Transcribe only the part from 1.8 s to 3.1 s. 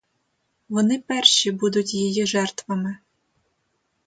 її жертвами.